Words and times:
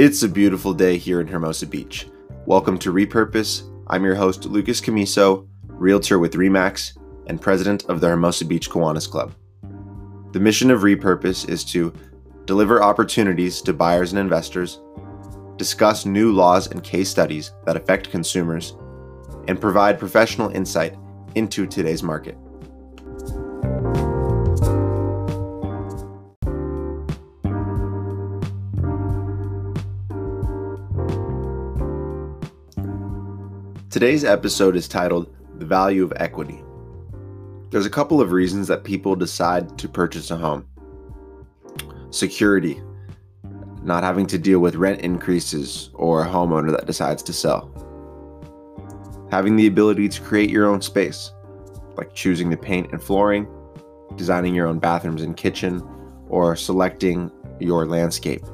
It's 0.00 0.22
a 0.22 0.28
beautiful 0.28 0.74
day 0.74 0.96
here 0.96 1.20
in 1.20 1.26
Hermosa 1.26 1.66
Beach. 1.66 2.06
Welcome 2.46 2.78
to 2.78 2.92
Repurpose. 2.92 3.68
I'm 3.88 4.04
your 4.04 4.14
host, 4.14 4.44
Lucas 4.44 4.80
Camiso, 4.80 5.48
realtor 5.66 6.20
with 6.20 6.34
REMAX 6.34 6.96
and 7.26 7.40
president 7.40 7.84
of 7.86 8.00
the 8.00 8.06
Hermosa 8.06 8.44
Beach 8.44 8.70
Kiwanis 8.70 9.10
Club. 9.10 9.34
The 10.30 10.38
mission 10.38 10.70
of 10.70 10.82
Repurpose 10.82 11.48
is 11.48 11.64
to 11.72 11.92
deliver 12.44 12.80
opportunities 12.80 13.60
to 13.62 13.72
buyers 13.72 14.12
and 14.12 14.20
investors, 14.20 14.78
discuss 15.56 16.06
new 16.06 16.30
laws 16.30 16.68
and 16.68 16.84
case 16.84 17.08
studies 17.08 17.50
that 17.66 17.76
affect 17.76 18.08
consumers, 18.12 18.76
and 19.48 19.60
provide 19.60 19.98
professional 19.98 20.50
insight 20.50 20.94
into 21.34 21.66
today's 21.66 22.04
market. 22.04 22.38
Today's 33.90 34.22
episode 34.22 34.76
is 34.76 34.86
titled 34.86 35.34
The 35.58 35.64
Value 35.64 36.04
of 36.04 36.12
Equity. 36.16 36.62
There's 37.70 37.86
a 37.86 37.90
couple 37.90 38.20
of 38.20 38.32
reasons 38.32 38.68
that 38.68 38.84
people 38.84 39.16
decide 39.16 39.78
to 39.78 39.88
purchase 39.88 40.30
a 40.30 40.36
home 40.36 40.66
security, 42.10 42.82
not 43.82 44.04
having 44.04 44.26
to 44.26 44.36
deal 44.36 44.58
with 44.58 44.74
rent 44.74 45.00
increases, 45.00 45.88
or 45.94 46.22
a 46.22 46.28
homeowner 46.28 46.70
that 46.70 46.84
decides 46.84 47.22
to 47.22 47.32
sell. 47.32 47.72
Having 49.30 49.56
the 49.56 49.68
ability 49.68 50.10
to 50.10 50.20
create 50.20 50.50
your 50.50 50.66
own 50.66 50.82
space, 50.82 51.32
like 51.96 52.12
choosing 52.12 52.50
the 52.50 52.58
paint 52.58 52.92
and 52.92 53.02
flooring, 53.02 53.48
designing 54.16 54.54
your 54.54 54.66
own 54.66 54.78
bathrooms 54.78 55.22
and 55.22 55.34
kitchen, 55.34 55.82
or 56.28 56.54
selecting 56.56 57.32
your 57.58 57.86
landscape. 57.86 58.44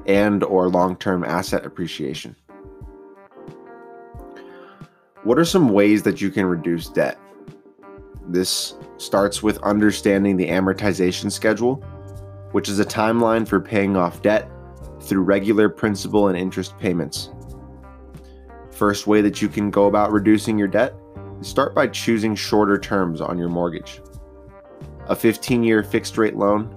and 0.06 0.42
or 0.44 0.68
long-term 0.68 1.24
asset 1.24 1.64
appreciation. 1.66 2.34
What 5.22 5.38
are 5.38 5.44
some 5.44 5.68
ways 5.68 6.02
that 6.04 6.20
you 6.20 6.30
can 6.30 6.46
reduce 6.46 6.88
debt? 6.88 7.18
This 8.28 8.74
starts 8.96 9.42
with 9.42 9.58
understanding 9.58 10.36
the 10.36 10.48
amortization 10.48 11.30
schedule, 11.30 11.76
which 12.52 12.68
is 12.68 12.78
a 12.78 12.84
timeline 12.84 13.46
for 13.46 13.60
paying 13.60 13.96
off 13.96 14.22
debt 14.22 14.50
through 15.00 15.22
regular 15.22 15.68
principal 15.68 16.28
and 16.28 16.38
interest 16.38 16.78
payments. 16.78 17.30
First 18.80 19.06
way 19.06 19.20
that 19.20 19.42
you 19.42 19.48
can 19.50 19.70
go 19.70 19.88
about 19.88 20.10
reducing 20.10 20.56
your 20.56 20.66
debt 20.66 20.94
is 21.38 21.46
start 21.46 21.74
by 21.74 21.86
choosing 21.88 22.34
shorter 22.34 22.78
terms 22.78 23.20
on 23.20 23.36
your 23.36 23.50
mortgage. 23.50 24.00
A 25.08 25.14
15 25.14 25.62
year 25.62 25.82
fixed 25.82 26.16
rate 26.16 26.34
loan 26.34 26.74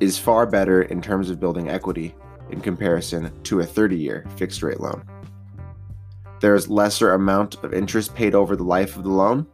is 0.00 0.18
far 0.18 0.46
better 0.46 0.82
in 0.82 1.00
terms 1.00 1.30
of 1.30 1.38
building 1.38 1.68
equity 1.68 2.12
in 2.50 2.60
comparison 2.60 3.30
to 3.44 3.60
a 3.60 3.64
30 3.64 3.96
year 3.96 4.26
fixed 4.34 4.64
rate 4.64 4.80
loan. 4.80 5.08
There 6.40 6.56
is 6.56 6.68
lesser 6.68 7.12
amount 7.12 7.54
of 7.62 7.72
interest 7.72 8.16
paid 8.16 8.34
over 8.34 8.56
the 8.56 8.64
life 8.64 8.96
of 8.96 9.04
the 9.04 9.10
loan, 9.10 9.46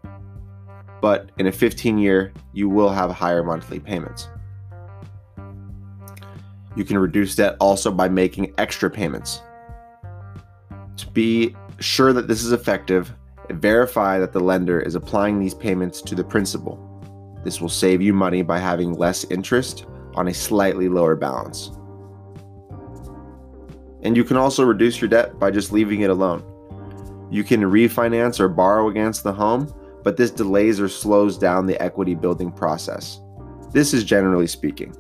but 1.02 1.32
in 1.36 1.48
a 1.48 1.52
15 1.52 1.98
year, 1.98 2.32
you 2.54 2.70
will 2.70 2.88
have 2.88 3.10
higher 3.10 3.44
monthly 3.44 3.78
payments. 3.78 4.30
You 6.74 6.84
can 6.84 6.96
reduce 6.96 7.36
debt 7.36 7.56
also 7.60 7.90
by 7.90 8.08
making 8.08 8.54
extra 8.56 8.88
payments. 8.88 9.42
To 10.98 11.10
be 11.10 11.54
sure 11.80 12.12
that 12.12 12.28
this 12.28 12.44
is 12.44 12.52
effective, 12.52 13.12
verify 13.50 14.18
that 14.18 14.32
the 14.32 14.40
lender 14.40 14.80
is 14.80 14.94
applying 14.94 15.38
these 15.38 15.54
payments 15.54 16.02
to 16.02 16.14
the 16.14 16.24
principal. 16.24 16.84
This 17.44 17.60
will 17.60 17.68
save 17.68 18.02
you 18.02 18.12
money 18.12 18.42
by 18.42 18.58
having 18.58 18.92
less 18.92 19.24
interest 19.30 19.86
on 20.14 20.28
a 20.28 20.34
slightly 20.34 20.88
lower 20.88 21.14
balance. 21.14 21.70
And 24.02 24.16
you 24.16 24.24
can 24.24 24.36
also 24.36 24.64
reduce 24.64 25.00
your 25.00 25.08
debt 25.08 25.38
by 25.38 25.50
just 25.50 25.72
leaving 25.72 26.00
it 26.00 26.10
alone. 26.10 26.44
You 27.30 27.44
can 27.44 27.62
refinance 27.62 28.40
or 28.40 28.48
borrow 28.48 28.88
against 28.88 29.22
the 29.22 29.32
home, 29.32 29.72
but 30.02 30.16
this 30.16 30.30
delays 30.30 30.80
or 30.80 30.88
slows 30.88 31.38
down 31.38 31.66
the 31.66 31.80
equity 31.80 32.14
building 32.14 32.50
process. 32.50 33.20
This 33.72 33.94
is 33.94 34.02
generally 34.02 34.46
speaking. 34.46 34.96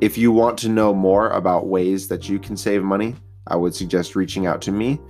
If 0.00 0.18
you 0.18 0.32
want 0.32 0.58
to 0.58 0.68
know 0.68 0.92
more 0.92 1.30
about 1.30 1.68
ways 1.68 2.08
that 2.08 2.28
you 2.28 2.38
can 2.38 2.56
save 2.56 2.82
money, 2.82 3.14
I 3.46 3.56
would 3.56 3.74
suggest 3.74 4.16
reaching 4.16 4.46
out 4.46 4.62
to 4.62 4.72
me 4.72 5.00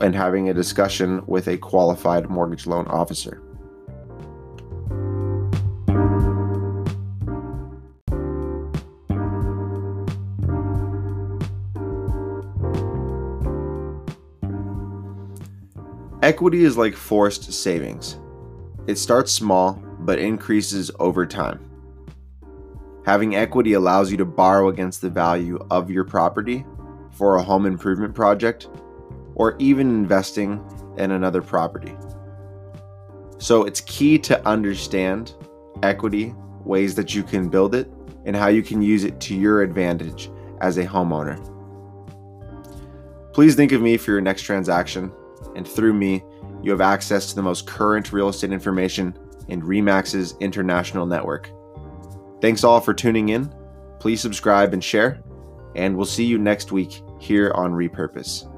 and 0.00 0.14
having 0.14 0.48
a 0.48 0.54
discussion 0.54 1.22
with 1.26 1.48
a 1.48 1.58
qualified 1.58 2.28
mortgage 2.28 2.66
loan 2.66 2.86
officer. 2.86 3.42
Equity 16.22 16.64
is 16.64 16.76
like 16.76 16.94
forced 16.94 17.52
savings. 17.52 18.16
It 18.86 18.96
starts 18.96 19.32
small 19.32 19.82
but 19.98 20.20
increases 20.20 20.90
over 21.00 21.26
time. 21.26 21.68
Having 23.04 23.34
equity 23.34 23.72
allows 23.72 24.12
you 24.12 24.16
to 24.18 24.24
borrow 24.24 24.68
against 24.68 25.00
the 25.00 25.10
value 25.10 25.58
of 25.70 25.90
your 25.90 26.04
property 26.04 26.64
for 27.12 27.36
a 27.36 27.42
home 27.42 27.66
improvement 27.66 28.14
project, 28.14 28.68
or 29.34 29.56
even 29.58 29.88
investing 29.88 30.64
in 30.98 31.12
another 31.12 31.40
property. 31.40 31.96
So 33.38 33.64
it's 33.64 33.80
key 33.82 34.18
to 34.20 34.46
understand 34.46 35.34
equity, 35.82 36.34
ways 36.64 36.94
that 36.94 37.14
you 37.14 37.22
can 37.22 37.48
build 37.48 37.74
it, 37.74 37.90
and 38.24 38.36
how 38.36 38.48
you 38.48 38.62
can 38.62 38.82
use 38.82 39.04
it 39.04 39.20
to 39.20 39.34
your 39.34 39.62
advantage 39.62 40.30
as 40.60 40.78
a 40.78 40.86
homeowner. 40.86 41.40
Please 43.32 43.54
think 43.54 43.72
of 43.72 43.82
me 43.82 43.96
for 43.96 44.12
your 44.12 44.20
next 44.20 44.42
transaction, 44.42 45.10
and 45.56 45.66
through 45.66 45.94
me, 45.94 46.22
you 46.62 46.70
have 46.70 46.80
access 46.80 47.26
to 47.30 47.34
the 47.34 47.42
most 47.42 47.66
current 47.66 48.12
real 48.12 48.28
estate 48.28 48.52
information 48.52 49.18
in 49.48 49.60
REMAX's 49.62 50.36
international 50.38 51.06
network. 51.06 51.50
Thanks 52.40 52.62
all 52.62 52.80
for 52.80 52.94
tuning 52.94 53.30
in. 53.30 53.52
Please 53.98 54.20
subscribe 54.20 54.72
and 54.72 54.84
share, 54.84 55.20
and 55.74 55.96
we'll 55.96 56.06
see 56.06 56.24
you 56.24 56.38
next 56.38 56.72
week 56.72 57.02
here 57.18 57.52
on 57.54 57.72
Repurpose. 57.72 58.51